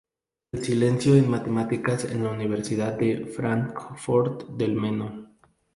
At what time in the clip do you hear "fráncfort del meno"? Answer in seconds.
3.27-5.35